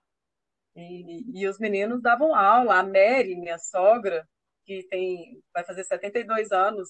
[0.75, 2.79] E, e os meninos davam aula.
[2.79, 4.27] A Mary, minha sogra,
[4.65, 6.89] que tem, vai fazer 72 anos,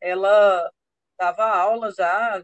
[0.00, 0.70] ela
[1.18, 2.42] dava aula já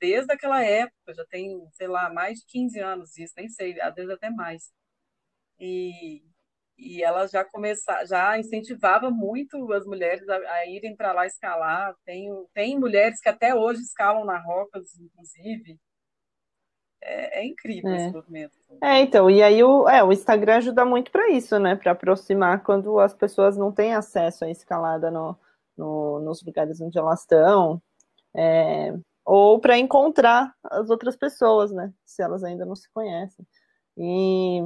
[0.00, 3.94] desde aquela época, já tem, sei lá, mais de 15 anos isso, nem sei, às
[3.94, 4.70] vezes até mais
[5.58, 6.22] e,
[6.78, 11.94] e ela já começa, já incentivava muito as mulheres a, a irem para lá escalar.
[12.04, 15.78] Tem, tem mulheres que até hoje escalam na Rocas, inclusive.
[17.06, 17.96] É, é incrível é.
[17.96, 18.52] esse movimento.
[18.82, 21.76] É, então, e aí o, é, o Instagram ajuda muito para isso, né?
[21.76, 25.36] Para aproximar quando as pessoas não têm acesso à escalada no,
[25.76, 27.80] no nos lugares onde elas estão.
[28.34, 28.92] É,
[29.24, 31.92] ou para encontrar as outras pessoas, né?
[32.04, 33.46] Se elas ainda não se conhecem.
[33.96, 34.62] E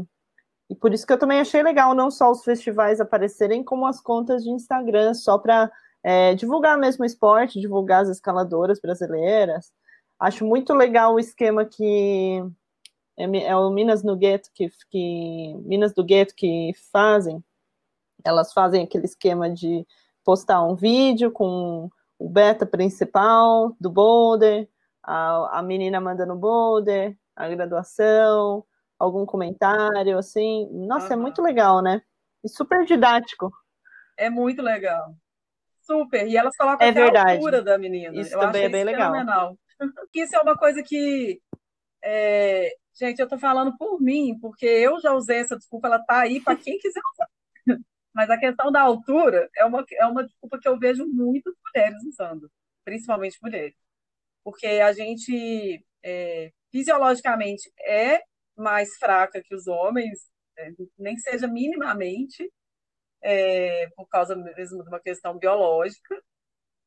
[0.70, 4.00] e por isso que eu também achei legal não só os festivais aparecerem, como as
[4.00, 5.68] contas de Instagram, só para
[6.02, 9.72] é, divulgar mesmo o esporte, divulgar as escaladoras brasileiras.
[10.20, 12.44] Acho muito legal o esquema que
[13.18, 17.42] é, é o Minas no Gueto que, que Minas do Gueto que fazem.
[18.22, 19.86] Elas fazem aquele esquema de
[20.22, 24.68] postar um vídeo com o beta principal do boulder,
[25.02, 28.62] a, a menina mandando boulder, a graduação,
[28.98, 30.68] algum comentário, assim.
[30.70, 31.12] Nossa, uhum.
[31.14, 32.02] é muito legal, né?
[32.44, 33.50] E super didático.
[34.18, 35.14] É muito legal.
[35.80, 36.28] Super.
[36.28, 38.14] E elas colocam é a altura da menina.
[38.20, 39.12] Isso eu também é bem legal.
[39.12, 39.58] Fenomenal.
[40.14, 41.40] Isso é uma coisa que.
[42.02, 42.70] É...
[42.94, 46.40] Gente, eu tô falando por mim, porque eu já usei essa desculpa, ela tá aí
[46.42, 47.28] para quem quiser usar.
[48.14, 52.02] Mas a questão da altura é uma, é uma desculpa que eu vejo muitas mulheres
[52.04, 52.50] usando,
[52.84, 53.76] principalmente mulheres.
[54.44, 58.22] Porque a gente, é, fisiologicamente, é
[58.56, 62.50] mais fraca que os homens, é, nem seja minimamente,
[63.22, 66.20] é, por causa mesmo de uma questão biológica.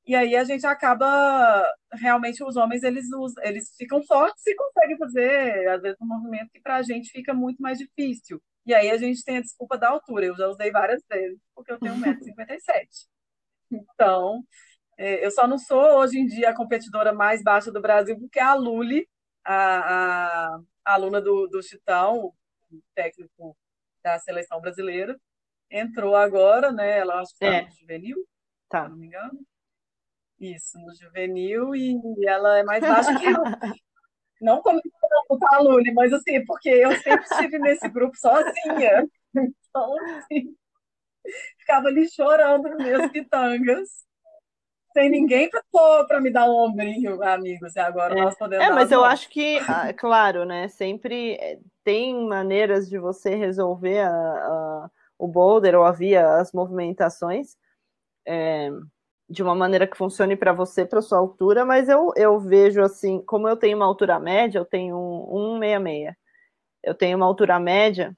[0.05, 3.05] E aí a gente acaba, realmente, os homens, eles,
[3.41, 7.33] eles ficam fortes e conseguem fazer, às vezes, um movimento que para a gente fica
[7.33, 8.41] muito mais difícil.
[8.65, 10.25] E aí a gente tem a desculpa da altura.
[10.25, 12.87] Eu já usei várias vezes, porque eu tenho 1,57m.
[13.71, 14.43] Então,
[14.97, 18.39] é, eu só não sou, hoje em dia, a competidora mais baixa do Brasil, porque
[18.39, 19.07] a Luli,
[19.43, 22.33] a, a aluna do, do Chitão,
[22.93, 23.57] técnico
[24.03, 25.17] da seleção brasileira,
[25.71, 26.99] entrou agora, né?
[26.99, 27.65] Ela acho que está é.
[27.65, 28.17] no juvenil,
[28.69, 28.83] tá.
[28.83, 29.45] se não me engano.
[30.43, 33.43] Isso, no juvenil, e ela é mais baixa que eu.
[34.41, 35.93] Não comentando, tá, Luli?
[35.93, 39.07] Mas assim, porque eu sempre estive nesse grupo sozinha.
[39.75, 40.55] Então, assim,
[41.57, 43.89] ficava ali chorando nas minhas pitangas.
[44.93, 45.49] Sem ninguém
[46.07, 47.75] para me dar um ombrinho, amigos.
[47.75, 48.21] E agora é.
[48.21, 48.63] nós podemos.
[48.63, 50.67] É, mas eu acho que, ah, claro, né?
[50.67, 57.57] Sempre eh, tem maneiras de você resolver a, a, o boulder ou havia as movimentações.
[58.27, 58.69] É,
[59.29, 63.21] de uma maneira que funcione para você, para sua altura, mas eu, eu vejo assim,
[63.25, 66.15] como eu tenho uma altura média, eu tenho um 166.
[66.83, 68.15] Eu tenho uma altura média,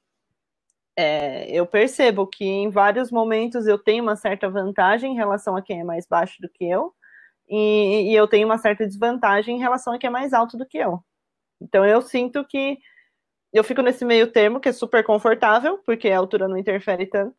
[0.97, 5.61] é, eu percebo que em vários momentos eu tenho uma certa vantagem em relação a
[5.61, 6.93] quem é mais baixo do que eu,
[7.49, 10.65] e, e eu tenho uma certa desvantagem em relação a quem é mais alto do
[10.65, 11.03] que eu.
[11.61, 12.79] Então eu sinto que
[13.53, 17.35] eu fico nesse meio termo, que é super confortável, porque a altura não interfere tanto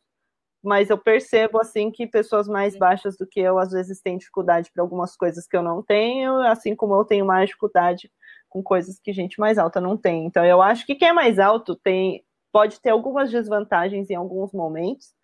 [0.63, 4.71] mas eu percebo assim que pessoas mais baixas do que eu às vezes têm dificuldade
[4.73, 8.11] para algumas coisas que eu não tenho, assim como eu tenho mais dificuldade
[8.49, 10.27] com coisas que gente mais alta não tem.
[10.27, 14.53] Então eu acho que quem é mais alto tem pode ter algumas desvantagens em alguns
[14.53, 15.15] momentos,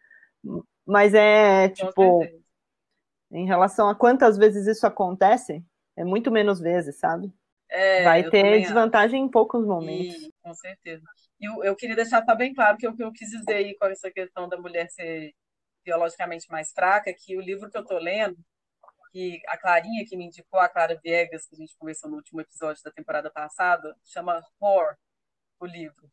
[0.86, 2.22] mas é tipo
[3.30, 5.64] em relação a quantas vezes isso acontece,
[5.96, 7.32] é muito menos vezes, sabe?
[7.70, 9.26] É, Vai ter desvantagem acho.
[9.26, 10.14] em poucos momentos.
[10.14, 11.02] E, com certeza.
[11.42, 13.86] Eu, eu queria deixar tá bem claro que o que eu quis dizer aí com
[13.86, 15.34] essa questão da mulher ser
[15.84, 18.38] biologicamente mais fraca, que o livro que eu estou lendo,
[19.10, 22.40] que a Clarinha que me indicou, a Clara Viegas, que a gente conversou no último
[22.40, 24.96] episódio da temporada passada, chama Horror,
[25.60, 26.10] o livro.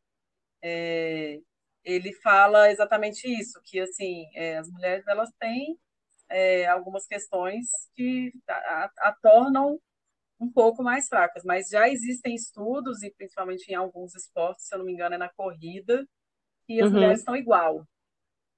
[0.63, 1.39] É,
[1.84, 5.80] ele fala exatamente isso, que assim, é, as mulheres elas têm
[6.30, 9.80] é, algumas questões que a, a, a tornam
[10.39, 14.80] um pouco mais fracas, mas já existem estudos, e principalmente em alguns esportes, se eu
[14.80, 16.08] não me engano, é na corrida,
[16.67, 16.93] e as uhum.
[16.93, 17.86] mulheres estão igual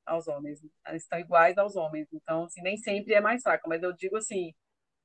[0.05, 3.81] aos homens, elas estão iguais aos homens, então, assim, nem sempre é mais fraca, mas
[3.81, 4.53] eu digo assim,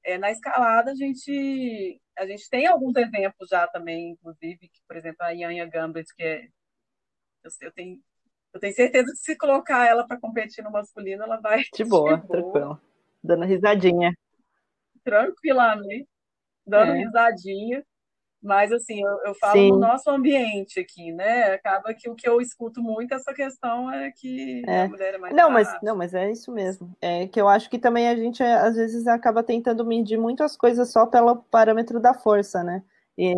[0.04, 4.96] é, na escalada a gente, a gente tem alguns exemplos já também, inclusive, que, por
[4.96, 6.44] exemplo, a Yanya Gambit, que é,
[7.42, 8.00] eu, eu tenho
[8.54, 11.62] eu tenho certeza que se colocar ela para competir no masculino, ela vai.
[11.74, 12.40] De boa, de boa.
[12.40, 12.80] tranquilo.
[13.22, 14.14] Dando risadinha.
[15.04, 16.08] Tranquilamente
[16.66, 16.98] dando é.
[16.98, 17.84] risadinha.
[18.42, 19.70] Mas, assim, eu, eu falo Sim.
[19.70, 21.54] no nosso ambiente aqui, né?
[21.54, 24.82] Acaba que o que eu escuto muito essa questão é que é.
[24.82, 26.94] a mulher é mais não, mas Não, mas é isso mesmo.
[27.00, 30.92] É que eu acho que também a gente, às vezes, acaba tentando medir muitas coisas
[30.92, 32.84] só pelo parâmetro da força, né?
[33.18, 33.34] E,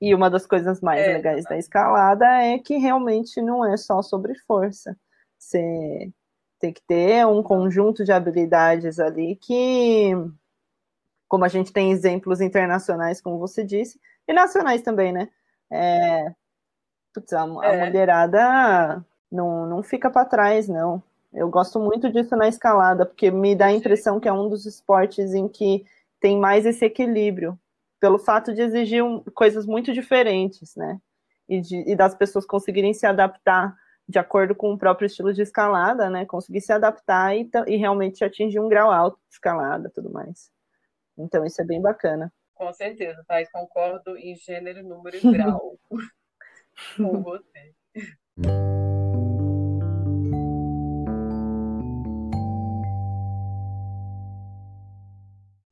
[0.00, 4.00] e uma das coisas mais é, legais da escalada é que realmente não é só
[4.00, 4.96] sobre força.
[5.38, 6.12] Você
[6.60, 10.12] tem que ter um conjunto de habilidades ali que
[11.28, 15.28] como a gente tem exemplos internacionais, como você disse, e nacionais também, né?
[15.70, 16.32] É,
[17.12, 17.86] putz, a, a é.
[17.86, 21.02] mulherada não, não fica para trás, não.
[21.32, 24.64] Eu gosto muito disso na escalada, porque me dá a impressão que é um dos
[24.64, 25.84] esportes em que
[26.20, 27.58] tem mais esse equilíbrio,
[28.00, 30.98] pelo fato de exigir um, coisas muito diferentes, né?
[31.48, 33.76] E, de, e das pessoas conseguirem se adaptar
[34.08, 36.24] de acordo com o próprio estilo de escalada, né?
[36.24, 40.50] Conseguir se adaptar e, e realmente atingir um grau alto de escalada tudo mais.
[41.18, 42.32] Então, isso é bem bacana.
[42.54, 45.78] Com certeza, Thais, concordo em gênero, número e grau
[46.96, 47.74] com você.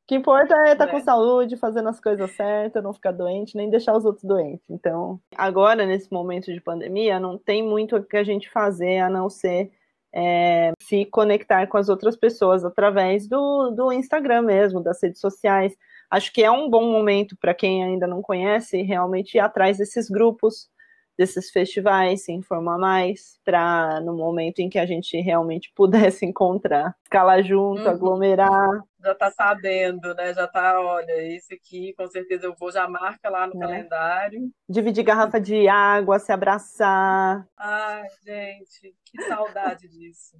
[0.05, 1.01] O que importa é estar tá com é.
[1.01, 4.69] saúde, fazendo as coisas certas, não ficar doente, nem deixar os outros doentes.
[4.69, 9.09] Então, agora, nesse momento de pandemia, não tem muito o que a gente fazer a
[9.09, 9.73] não ser
[10.15, 15.75] é, se conectar com as outras pessoas através do, do Instagram mesmo, das redes sociais.
[16.11, 20.09] Acho que é um bom momento para quem ainda não conhece realmente ir atrás desses
[20.09, 20.69] grupos,
[21.17, 26.95] desses festivais, se informar mais, para no momento em que a gente realmente pudesse encontrar,
[27.05, 27.89] escalar junto, uhum.
[27.89, 28.83] aglomerar.
[29.01, 30.33] Já está sabendo, né?
[30.35, 33.67] Já está, olha, esse aqui, com certeza eu vou, já marca lá no é.
[33.67, 34.51] calendário.
[34.69, 37.47] Dividir garrafa de água, se abraçar.
[37.57, 40.37] Ai, gente, que saudade disso.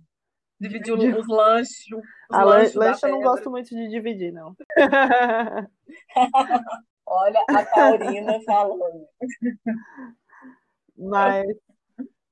[0.61, 1.85] Dividir os lanches.
[1.93, 4.55] Os a lanche, eu não gosto muito de dividir, não.
[7.07, 9.07] Olha a Taurina falando.
[10.97, 11.45] Mas,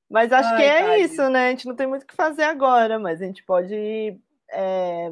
[0.09, 1.47] mas acho Ai, que é isso, né?
[1.47, 4.19] A gente não tem muito o que fazer agora, mas a gente pode
[4.51, 5.09] é,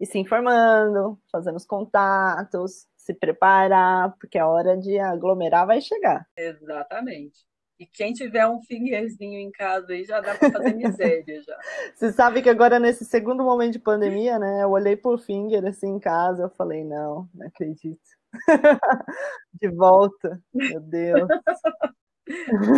[0.00, 6.26] ir se informando, fazendo os contatos, se preparar, porque a hora de aglomerar vai chegar.
[6.36, 7.46] Exatamente.
[7.78, 11.56] E quem tiver um fingerzinho em casa aí já dá para fazer miséria já.
[11.94, 14.62] Você sabe que agora nesse segundo momento de pandemia, né?
[14.62, 18.00] Eu olhei por finger assim em casa, eu falei, não, não acredito.
[19.60, 21.28] de volta, meu Deus.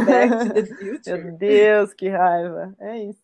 [0.07, 1.25] Back to the Future.
[1.25, 2.75] Meu Deus, que raiva.
[2.81, 3.23] É isso.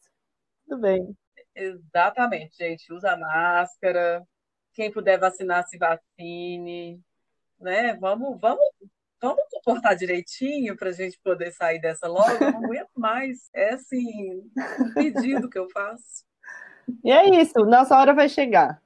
[0.67, 1.17] Tudo bem.
[1.55, 2.93] Exatamente, gente.
[2.93, 4.25] Usa máscara.
[4.73, 7.01] Quem puder vacinar, se vacine.
[7.61, 7.95] Né?
[7.95, 8.65] Vamos, vamos
[9.29, 12.31] vamos comportar direitinho para a gente poder sair dessa logo.
[12.31, 13.49] Eu não aguento mais.
[13.55, 14.43] É assim,
[14.81, 16.25] um pedido que eu faço.
[17.03, 18.83] E é isso, nossa hora vai chegar.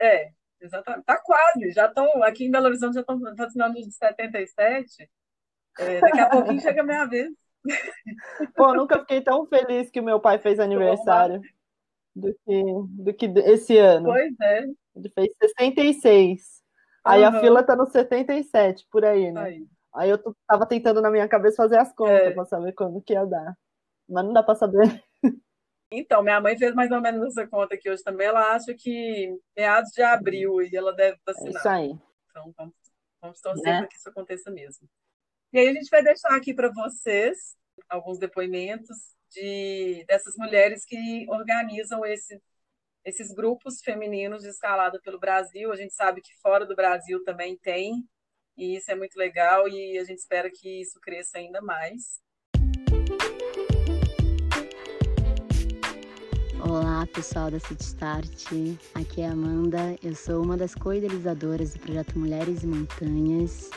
[0.00, 1.04] É, exatamente.
[1.04, 1.70] Tá quase.
[1.72, 5.10] Já estão, aqui em Belo Horizonte já estão vacinando de 77.
[5.78, 7.30] É, daqui a pouquinho chega a minha vez.
[8.56, 11.42] Pô, nunca fiquei tão feliz que o meu pai fez aniversário
[12.16, 12.62] do que,
[13.04, 14.06] do que esse ano.
[14.06, 14.64] Pois é.
[14.96, 16.59] Ele fez 66.
[17.04, 19.42] Aí a fila tá no 77, por aí, né?
[19.42, 19.66] Aí.
[19.94, 22.30] Aí eu tava tentando na minha cabeça fazer as contas É.
[22.30, 23.56] pra saber quando que ia dar.
[24.08, 24.80] Mas não dá pra saber.
[25.92, 28.28] Então, minha mãe fez mais ou menos essa conta aqui hoje também.
[28.28, 31.66] Ela acha que meados de abril e ela deve É isso vacinar.
[31.66, 31.98] aí.
[32.30, 32.74] Então, vamos,
[33.20, 33.78] vamos torcer Né?
[33.80, 34.88] para que isso aconteça mesmo.
[35.52, 37.56] E aí a gente vai deixar aqui para vocês
[37.88, 38.96] alguns depoimentos
[39.32, 42.40] de dessas mulheres que organizam esse,
[43.04, 45.72] esses grupos femininos de escalada pelo Brasil.
[45.72, 48.04] A gente sabe que fora do Brasil também tem,
[48.56, 52.20] e isso é muito legal, e a gente espera que isso cresça ainda mais.
[56.62, 58.46] Olá, pessoal da City Start.
[58.94, 59.96] Aqui é a Amanda.
[60.04, 63.70] Eu sou uma das co-idealizadoras do projeto Mulheres e Montanhas.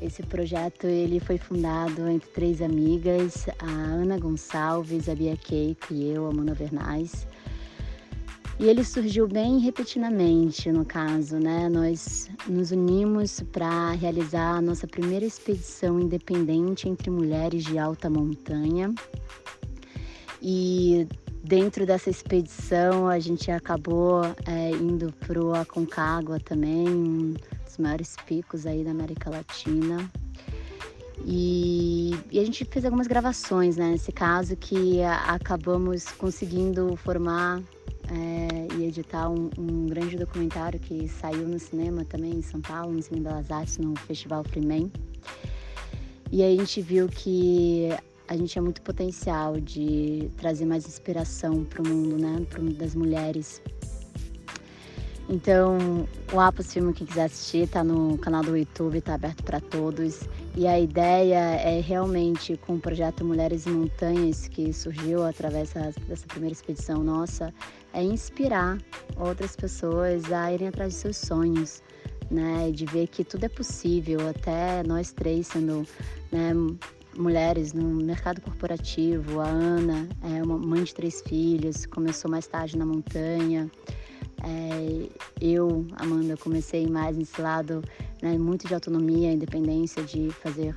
[0.00, 6.10] Esse projeto ele foi fundado entre três amigas, a Ana Gonçalves, a Bia Keiko e
[6.10, 7.26] eu, a Mona Vernais.
[8.62, 11.68] E ele surgiu bem repentinamente, no caso, né?
[11.68, 18.94] Nós nos unimos para realizar a nossa primeira expedição independente entre mulheres de alta montanha.
[20.40, 21.08] E
[21.42, 28.14] dentro dessa expedição a gente acabou é, indo para o Aconcagua também, um dos maiores
[28.28, 30.08] picos aí da América Latina.
[31.26, 33.90] E, e a gente fez algumas gravações, né?
[33.90, 37.60] Nesse caso que a- acabamos conseguindo formar
[38.12, 42.92] é, e editar um, um grande documentário que saiu no cinema também em São Paulo,
[42.92, 44.90] no Cine Belas Artes, no Festival Freeman.
[46.30, 47.88] E aí a gente viu que
[48.28, 52.46] a gente tinha muito potencial de trazer mais inspiração para o mundo, né?
[52.48, 53.62] Para o mundo das mulheres.
[55.28, 59.60] Então, o Apos Filme, quem quiser assistir, tá no canal do YouTube, tá aberto para
[59.60, 60.28] todos.
[60.56, 66.26] E a ideia é realmente, com o projeto Mulheres e Montanhas, que surgiu através dessa,
[66.26, 67.54] primeira expedição nossa,
[67.92, 68.78] é inspirar
[69.16, 71.82] outras pessoas a irem atrás de seus sonhos,
[72.30, 72.70] né?
[72.72, 75.86] De ver que tudo é possível, até nós três sendo
[76.30, 76.52] né,
[77.16, 79.40] mulheres no mercado corporativo.
[79.40, 83.70] A Ana é uma mãe de três filhos, começou mais tarde na montanha.
[84.44, 85.08] É,
[85.40, 87.82] eu, Amanda, comecei mais nesse lado
[88.20, 90.74] né, muito de autonomia, independência, de fazer,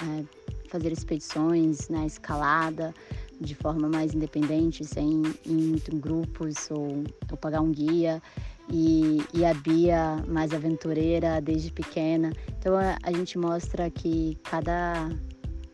[0.00, 0.24] é,
[0.68, 2.94] fazer expedições, né, escalada,
[3.42, 8.22] de forma mais independente, sem ir em grupos ou, ou pagar um guia.
[8.70, 12.32] E, e a Bia, mais aventureira desde pequena.
[12.58, 15.10] Então a, a gente mostra que cada,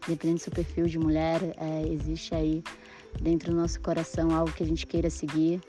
[0.07, 2.64] dependendo do seu perfil de mulher, é, existe aí
[3.20, 5.61] dentro do nosso coração algo que a gente queira seguir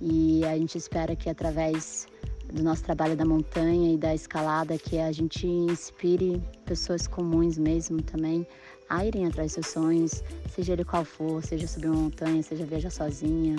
[0.00, 2.06] e a gente espera que através
[2.52, 8.02] do nosso trabalho da montanha e da escalada que a gente inspire pessoas comuns mesmo
[8.02, 8.46] também
[8.90, 12.66] a irem atrás dos seus sonhos, seja ele qual for, seja subir uma montanha, seja
[12.66, 13.56] viajar sozinha,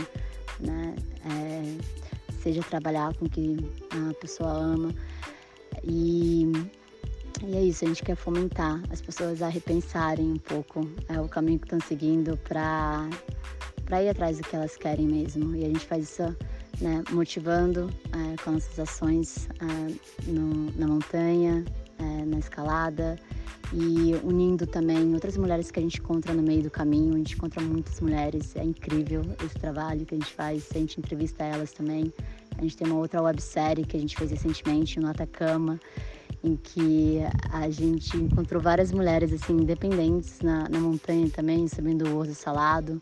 [0.60, 0.94] né?
[1.26, 1.78] É,
[2.41, 3.58] seja trabalhar com o que
[4.10, 4.94] a pessoa ama.
[5.84, 6.52] E,
[7.44, 11.28] e é isso, a gente quer fomentar as pessoas a repensarem um pouco é, o
[11.28, 13.10] caminho que estão seguindo para
[14.02, 15.56] ir atrás do que elas querem mesmo.
[15.56, 16.36] E a gente faz isso
[16.82, 21.63] né, motivando é, com nossas ações é, no, na montanha,
[22.02, 23.18] é, na escalada
[23.74, 27.14] e unindo também outras mulheres que a gente encontra no meio do caminho.
[27.14, 31.00] A gente encontra muitas mulheres, é incrível esse trabalho que a gente faz, a gente
[31.00, 32.12] entrevista elas também.
[32.58, 35.80] A gente tem uma outra websérie que a gente fez recentemente no Atacama,
[36.44, 37.20] em que
[37.52, 43.02] a gente encontrou várias mulheres assim independentes na, na montanha também, subindo o Osso Salado,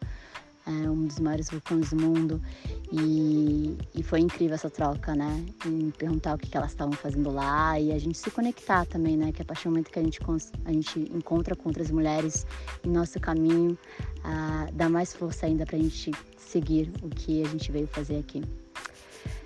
[0.67, 2.41] é um dos maiores vulcões do mundo.
[2.91, 5.45] E, e foi incrível essa troca, né?
[5.65, 9.15] Em perguntar o que, que elas estavam fazendo lá e a gente se conectar também,
[9.15, 9.31] né?
[9.31, 10.19] Que a partir do momento que a gente,
[10.65, 12.47] a gente encontra com outras mulheres
[12.83, 13.77] em nosso caminho,
[14.23, 18.17] ah, dá mais força ainda para a gente seguir o que a gente veio fazer
[18.17, 18.43] aqui.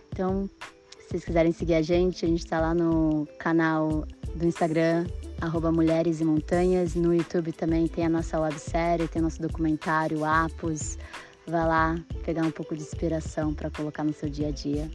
[0.10, 0.50] Então,
[1.02, 4.06] se vocês quiserem seguir a gente, a gente está lá no canal
[4.36, 5.06] do Instagram,
[5.42, 6.96] arroba Mulheres e Montanhas.
[6.96, 10.98] No YouTube também tem a nossa websérie, tem nosso documentário, Apos.
[11.46, 14.90] Vai lá pegar um pouco de inspiração para colocar no seu dia a dia.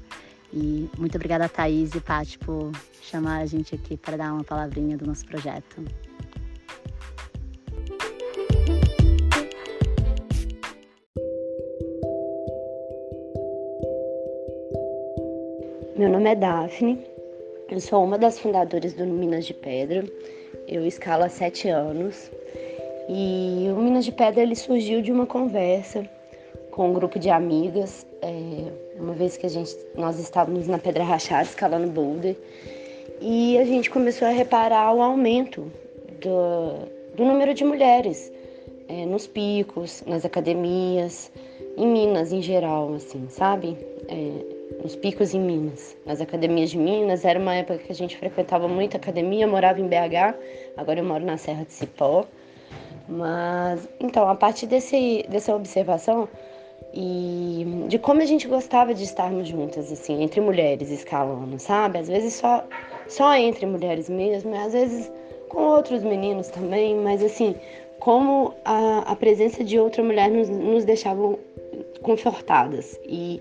[0.53, 2.73] E muito obrigada a Thaís e Paty por
[3.03, 5.85] chamar a gente aqui para dar uma palavrinha do nosso projeto.
[15.99, 17.05] Meu nome é Daphne,
[17.69, 20.09] eu sou uma das fundadoras do Minas de Pedra
[20.67, 22.31] Eu escalo há sete anos.
[23.09, 26.09] E o Minas de Pedra ele surgiu de uma conversa
[26.79, 31.03] com um grupo de amigas, é, uma vez que a gente, nós estávamos na Pedra
[31.03, 32.37] Rachada escalando boulder,
[33.21, 35.73] e a gente começou a reparar o aumento
[36.21, 38.33] do, do número de mulheres
[38.89, 41.33] é, nos picos, nas academias,
[41.77, 43.77] em Minas em geral, assim, sabe?
[44.07, 47.25] É, nos picos em Minas, nas academias de Minas.
[47.25, 50.39] Era uma época que a gente frequentava muito academia, morava em BH,
[50.77, 52.25] agora eu moro na Serra de Cipó.
[53.09, 56.29] Mas, então, a partir desse, dessa observação
[56.93, 61.99] e de como a gente gostava de estarmos juntas, assim, entre mulheres escalando, sabe?
[61.99, 62.65] Às vezes só,
[63.07, 65.11] só entre mulheres mesmo, às vezes
[65.49, 67.55] com outros meninos também, mas assim,
[67.99, 71.39] como a, a presença de outra mulher nos, nos deixava
[72.03, 72.99] confortadas.
[73.07, 73.41] E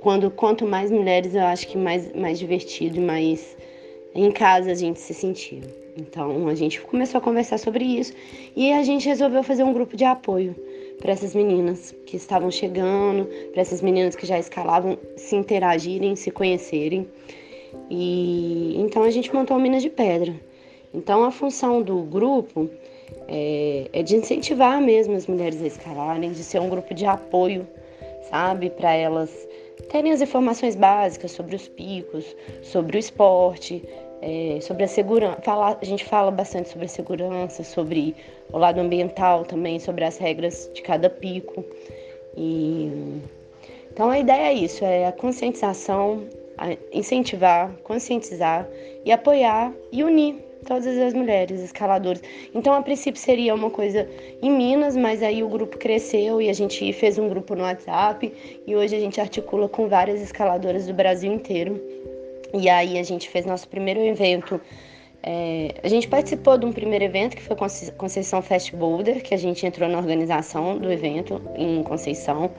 [0.00, 3.56] quando quanto mais mulheres, eu acho que mais, mais divertido e mais
[4.14, 5.62] em casa a gente se sentia.
[5.96, 8.12] Então a gente começou a conversar sobre isso
[8.54, 10.54] e a gente resolveu fazer um grupo de apoio
[11.06, 16.32] para essas meninas que estavam chegando, para essas meninas que já escalavam se interagirem, se
[16.32, 17.06] conhecerem.
[17.88, 20.34] E então a gente montou o Minas de Pedra.
[20.92, 22.68] Então a função do grupo
[23.28, 27.64] é, é de incentivar mesmo as mulheres a escalarem, de ser um grupo de apoio,
[28.28, 29.30] sabe, para elas
[29.88, 33.80] terem as informações básicas sobre os picos, sobre o esporte,
[34.22, 35.40] é, sobre a segurança.
[35.80, 38.14] a gente fala bastante sobre a segurança, sobre
[38.52, 41.64] o lado ambiental também, sobre as regras de cada pico.
[42.36, 43.20] E
[43.92, 46.24] então a ideia é isso, é a conscientização,
[46.58, 48.68] a incentivar, conscientizar
[49.04, 50.36] e apoiar e unir
[50.66, 52.20] todas as mulheres escaladoras.
[52.54, 54.06] Então, a princípio seria uma coisa
[54.42, 58.32] em Minas, mas aí o grupo cresceu e a gente fez um grupo no WhatsApp
[58.66, 61.80] e hoje a gente articula com várias escaladoras do Brasil inteiro.
[62.54, 64.60] E aí a gente fez nosso primeiro evento.
[65.22, 67.56] É, a gente participou de um primeiro evento que foi
[67.96, 72.50] Conceição Fast Boulder, que a gente entrou na organização do evento em Conceição.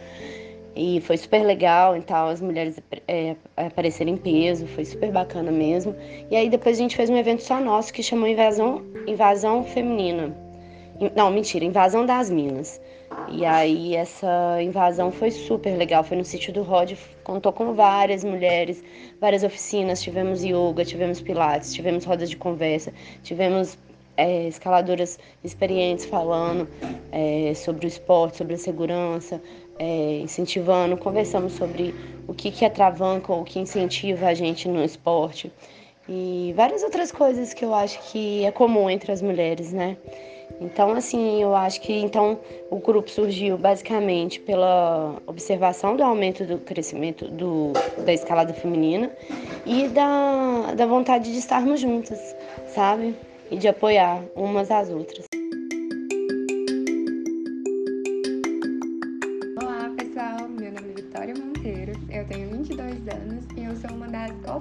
[0.76, 5.52] E foi super legal e tal, as mulheres é, apareceram em peso, foi super bacana
[5.52, 5.96] mesmo.
[6.30, 10.36] E aí depois a gente fez um evento só nosso que chamou Invasão, Invasão Feminina.
[11.16, 12.80] Não, mentira, Invasão das Minas.
[13.30, 18.24] E aí essa invasão foi super legal, foi no sítio do Rod, contou com várias
[18.24, 18.84] mulheres,
[19.20, 23.78] várias oficinas, tivemos yoga, tivemos pilates, tivemos rodas de conversa, tivemos
[24.16, 26.68] é, escaladoras experientes falando
[27.12, 29.42] é, sobre o esporte, sobre a segurança,
[29.78, 31.94] é, incentivando, conversamos sobre
[32.28, 35.52] o que, que atravanca ou o que incentiva a gente no esporte
[36.10, 39.98] e várias outras coisas que eu acho que é comum entre as mulheres, né?
[40.60, 42.40] Então, assim, eu acho que então
[42.70, 47.74] o grupo surgiu basicamente pela observação do aumento do crescimento do,
[48.04, 49.12] da escalada feminina
[49.66, 52.36] e da, da vontade de estarmos juntas,
[52.74, 53.16] sabe?
[53.52, 55.28] E de apoiar umas às outras.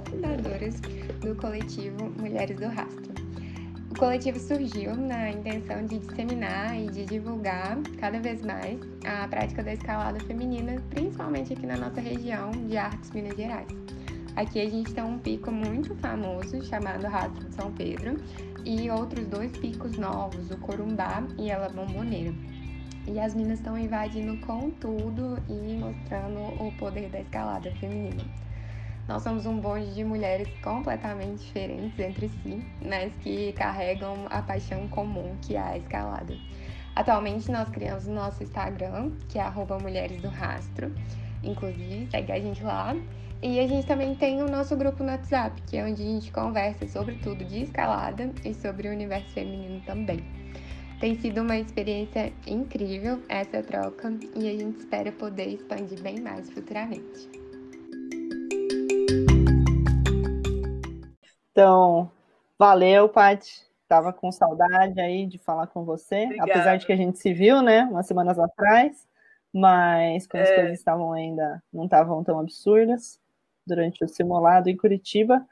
[0.07, 0.80] cofundadoras
[1.20, 3.15] do coletivo Mulheres do Rastro.
[3.97, 9.62] O coletivo surgiu na intenção de disseminar e de divulgar cada vez mais a prática
[9.62, 13.66] da escalada feminina, principalmente aqui na nossa região de Arcos, Minas Gerais.
[14.36, 18.18] Aqui a gente tem um pico muito famoso chamado Rastro de São Pedro
[18.66, 22.34] e outros dois picos novos, o Corumbá e a Bomboneira.
[23.07, 28.45] E as minas estão invadindo com tudo e mostrando o poder da escalada feminina.
[29.09, 34.88] Nós somos um bonde de mulheres completamente diferentes entre si, mas que carregam a paixão
[34.88, 36.36] comum que é a escalada.
[36.96, 39.44] Atualmente nós criamos o nosso Instagram, que é
[39.80, 40.92] Mulheres do Rastro.
[41.44, 42.96] Inclusive, segue a gente lá.
[43.42, 46.32] E a gente também tem o nosso grupo no WhatsApp, que é onde a gente
[46.32, 50.24] conversa sobre tudo de escalada e sobre o universo feminino também.
[50.98, 56.48] Tem sido uma experiência incrível essa troca e a gente espera poder expandir bem mais
[56.50, 57.45] futuramente.
[61.57, 62.12] Então,
[62.59, 63.64] valeu, Paty.
[63.88, 66.52] Tava com saudade aí de falar com você, Obrigada.
[66.52, 69.09] apesar de que a gente se viu, né, umas semanas atrás,
[69.54, 70.50] mas quando é.
[70.50, 73.18] as coisas estavam ainda não estavam tão absurdas
[73.66, 75.46] durante o simulado em Curitiba.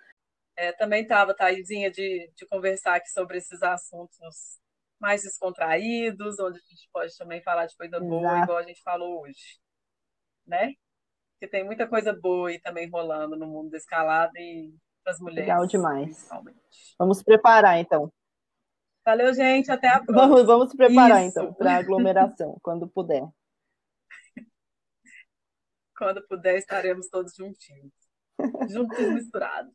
[0.55, 4.61] É, também estava, Thaisinha, de, de conversar aqui sobre esses assuntos
[5.00, 8.11] mais descontraídos, onde a gente pode também falar de coisa Exato.
[8.11, 9.59] boa, igual a gente falou hoje,
[10.46, 10.74] né?
[11.40, 14.74] Que tem muita coisa boa aí também rolando no mundo da escalada e
[15.05, 15.46] para as mulheres.
[15.46, 16.28] Legal demais.
[16.98, 18.11] Vamos preparar, então.
[19.05, 19.70] Valeu, gente.
[19.70, 20.26] Até a próxima.
[20.26, 21.38] Vamos, vamos preparar, Isso.
[21.38, 23.22] então, para a aglomeração, quando puder.
[25.96, 27.92] Quando puder, estaremos todos juntinhos.
[28.68, 29.72] Juntos misturados.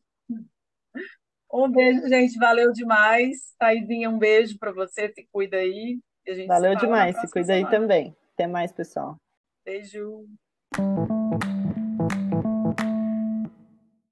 [1.50, 2.38] Um beijo, gente.
[2.38, 3.54] Valeu demais.
[3.58, 5.10] Taizinha, um beijo para você.
[5.14, 5.98] Se cuida aí.
[6.46, 7.18] Valeu demais.
[7.18, 7.66] Se cuida semana.
[7.66, 8.16] aí também.
[8.34, 9.16] Até mais, pessoal.
[9.64, 10.26] Beijo.